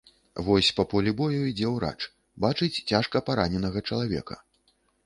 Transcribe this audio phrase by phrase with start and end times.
[0.45, 1.99] Вось па полі бою ідзе ўрач,
[2.47, 4.35] бачыць цяжка параненага чалавека.